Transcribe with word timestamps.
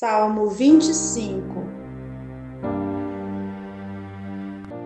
Salmo 0.00 0.48
25 0.50 1.42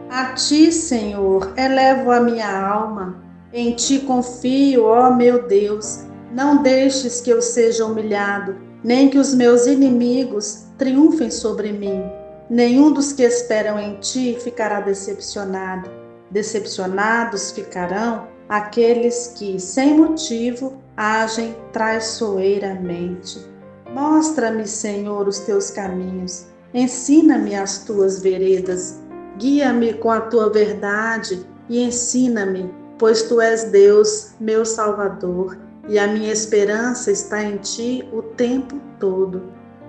A 0.08 0.32
ti, 0.32 0.72
Senhor, 0.72 1.52
elevo 1.54 2.10
a 2.10 2.18
minha 2.18 2.66
alma, 2.66 3.22
em 3.52 3.76
ti 3.76 3.98
confio, 3.98 4.86
ó 4.86 5.14
meu 5.14 5.46
Deus. 5.46 6.06
Não 6.32 6.62
deixes 6.62 7.20
que 7.20 7.28
eu 7.28 7.42
seja 7.42 7.84
humilhado, 7.84 8.56
nem 8.82 9.10
que 9.10 9.18
os 9.18 9.34
meus 9.34 9.66
inimigos 9.66 10.64
triunfem 10.78 11.30
sobre 11.30 11.72
mim. 11.74 12.10
Nenhum 12.48 12.90
dos 12.90 13.12
que 13.12 13.22
esperam 13.22 13.78
em 13.78 13.96
ti 13.96 14.38
ficará 14.40 14.80
decepcionado. 14.80 15.90
Decepcionados 16.30 17.50
ficarão 17.50 18.28
aqueles 18.48 19.34
que, 19.36 19.60
sem 19.60 19.94
motivo, 19.94 20.82
agem 20.96 21.54
traiçoeiramente. 21.70 23.51
Mostra-me, 23.92 24.66
Senhor, 24.66 25.28
os 25.28 25.40
teus 25.40 25.70
caminhos. 25.70 26.46
Ensina-me 26.72 27.54
as 27.54 27.84
tuas 27.84 28.22
veredas. 28.22 28.98
Guia-me 29.38 29.92
com 29.92 30.10
a 30.10 30.20
tua 30.22 30.50
verdade 30.50 31.46
e 31.68 31.84
ensina-me, 31.84 32.72
pois 32.98 33.22
tu 33.24 33.38
és 33.38 33.64
Deus, 33.64 34.30
meu 34.40 34.64
Salvador, 34.64 35.58
e 35.88 35.98
a 35.98 36.06
minha 36.06 36.32
esperança 36.32 37.10
está 37.10 37.42
em 37.42 37.58
ti 37.58 38.08
o 38.12 38.22
tempo 38.22 38.80
todo. 38.98 39.42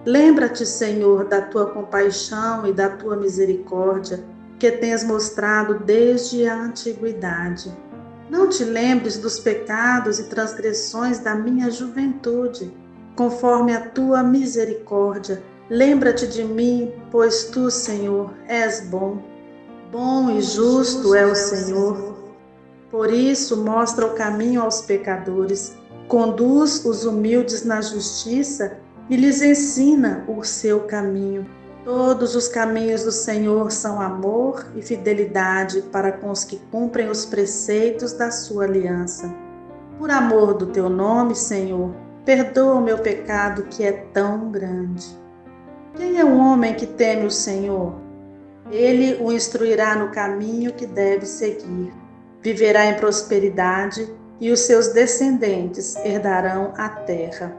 Lembra-te, 0.05 0.65
Senhor, 0.65 1.25
da 1.25 1.41
tua 1.41 1.67
compaixão 1.67 2.67
e 2.67 2.73
da 2.73 2.89
tua 2.89 3.15
misericórdia, 3.15 4.21
que 4.59 4.69
tens 4.69 5.01
mostrado 5.05 5.79
desde 5.79 6.45
a 6.45 6.61
antiguidade. 6.61 7.71
Não 8.29 8.49
te 8.49 8.65
lembres 8.65 9.17
dos 9.17 9.39
pecados 9.39 10.19
e 10.19 10.23
transgressões 10.25 11.19
da 11.19 11.35
minha 11.35 11.71
juventude 11.71 12.83
conforme 13.15 13.73
a 13.73 13.89
tua 13.89 14.23
misericórdia. 14.23 15.43
Lembra-te 15.69 16.27
de 16.27 16.43
mim, 16.43 16.91
pois 17.11 17.45
tu, 17.45 17.71
Senhor, 17.71 18.33
és 18.47 18.81
bom. 18.81 19.17
Bom 19.91 20.29
e 20.31 20.41
justo 20.41 21.15
é 21.15 21.25
o 21.25 21.35
Senhor. 21.35 22.15
Por 22.89 23.11
isso, 23.11 23.57
mostra 23.57 24.05
o 24.05 24.13
caminho 24.13 24.61
aos 24.61 24.81
pecadores, 24.81 25.75
conduz 26.07 26.83
os 26.85 27.05
humildes 27.05 27.63
na 27.63 27.81
justiça 27.81 28.77
e 29.09 29.15
lhes 29.15 29.41
ensina 29.41 30.23
o 30.27 30.43
seu 30.43 30.81
caminho. 30.81 31.45
Todos 31.83 32.33
os 32.35 32.47
caminhos 32.47 33.03
do 33.03 33.11
Senhor 33.11 33.71
são 33.71 33.99
amor 33.99 34.65
e 34.75 34.81
fidelidade 34.81 35.81
para 35.91 36.13
com 36.13 36.31
os 36.31 36.45
que 36.45 36.57
cumprem 36.71 37.09
os 37.09 37.25
preceitos 37.25 38.13
da 38.13 38.31
sua 38.31 38.63
aliança. 38.63 39.33
Por 39.97 40.09
amor 40.09 40.53
do 40.53 40.67
teu 40.67 40.89
nome, 40.89 41.35
Senhor, 41.35 41.93
Perdoa 42.25 42.75
o 42.75 42.81
meu 42.81 42.99
pecado 42.99 43.63
que 43.63 43.83
é 43.83 43.91
tão 43.91 44.49
grande. 44.49 45.05
Quem 45.95 46.17
é 46.17 46.23
o 46.23 46.37
homem 46.37 46.73
que 46.73 46.87
teme 46.87 47.25
o 47.25 47.31
Senhor? 47.31 47.95
Ele 48.71 49.17
o 49.21 49.29
instruirá 49.29 49.95
no 49.97 50.09
caminho 50.09 50.71
que 50.71 50.85
deve 50.85 51.25
seguir. 51.25 51.93
Viverá 52.41 52.85
em 52.85 52.95
prosperidade 52.95 54.09
e 54.39 54.51
os 54.51 54.61
seus 54.61 54.89
descendentes 54.93 55.97
herdarão 55.97 56.73
a 56.77 56.87
terra. 56.87 57.53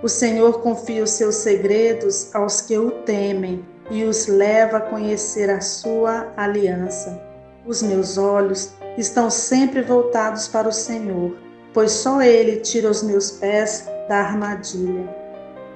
O 0.00 0.08
Senhor 0.08 0.60
confia 0.62 1.02
os 1.02 1.10
seus 1.10 1.34
segredos 1.36 2.32
aos 2.34 2.60
que 2.60 2.78
o 2.78 2.92
temem 3.02 3.64
e 3.90 4.04
os 4.04 4.28
leva 4.28 4.76
a 4.76 4.80
conhecer 4.80 5.50
a 5.50 5.60
sua 5.60 6.32
aliança. 6.36 7.20
Os 7.66 7.82
meus 7.82 8.16
olhos 8.16 8.74
estão 8.96 9.28
sempre 9.28 9.82
voltados 9.82 10.46
para 10.46 10.68
o 10.68 10.72
Senhor, 10.72 11.36
pois 11.72 11.90
só 11.90 12.22
Ele 12.22 12.60
tira 12.60 12.88
os 12.88 13.02
meus 13.02 13.32
pés 13.32 13.88
da 14.08 14.16
armadilha. 14.16 15.08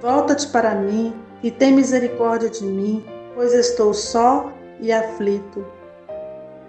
Volta-te 0.00 0.46
para 0.48 0.74
mim 0.74 1.14
e 1.42 1.50
tem 1.50 1.72
misericórdia 1.72 2.48
de 2.48 2.64
mim, 2.64 3.04
pois 3.34 3.52
estou 3.52 3.92
só 3.94 4.52
e 4.80 4.92
aflito. 4.92 5.64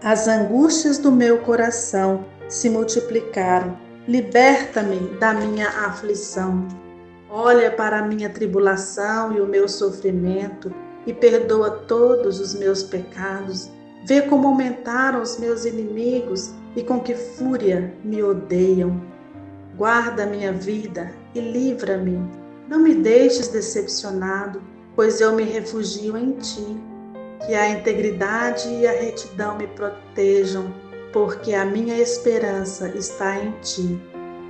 As 0.03 0.27
angústias 0.27 0.97
do 0.97 1.11
meu 1.11 1.39
coração 1.39 2.25
se 2.47 2.69
multiplicaram. 2.69 3.77
Liberta-me 4.07 4.99
da 5.19 5.33
minha 5.33 5.67
aflição. 5.67 6.67
Olha 7.29 7.69
para 7.69 7.99
a 7.99 8.07
minha 8.07 8.29
tribulação 8.29 9.33
e 9.33 9.41
o 9.41 9.45
meu 9.45 9.67
sofrimento 9.67 10.73
e 11.05 11.13
perdoa 11.13 11.69
todos 11.71 12.39
os 12.39 12.55
meus 12.55 12.81
pecados. 12.81 13.69
Vê 14.05 14.21
como 14.21 14.47
aumentaram 14.47 15.21
os 15.21 15.37
meus 15.37 15.65
inimigos 15.65 16.51
e 16.75 16.81
com 16.81 16.99
que 16.99 17.13
fúria 17.13 17.93
me 18.03 18.23
odeiam. 18.23 18.99
Guarda 19.79 20.25
minha 20.25 20.51
vida 20.51 21.09
e 21.33 21.39
livra-me. 21.39 22.19
Não 22.67 22.79
me 22.79 22.93
deixes 22.93 23.47
decepcionado, 23.47 24.61
pois 24.93 25.21
eu 25.21 25.33
me 25.33 25.43
refugio 25.43 26.17
em 26.17 26.33
ti. 26.33 26.77
Que 27.45 27.55
a 27.55 27.69
integridade 27.69 28.67
e 28.67 28.85
a 28.85 28.91
retidão 28.91 29.57
me 29.57 29.67
protejam, 29.67 30.73
porque 31.13 31.53
a 31.53 31.63
minha 31.63 31.97
esperança 31.97 32.89
está 32.89 33.39
em 33.39 33.51
ti. 33.61 33.97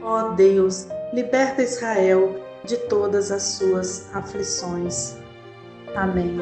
Ó 0.01 0.29
Deus, 0.29 0.87
liberta 1.13 1.61
Israel 1.61 2.35
de 2.63 2.75
todas 2.87 3.31
as 3.31 3.43
suas 3.43 4.09
aflições. 4.15 5.15
Amém. 5.95 6.41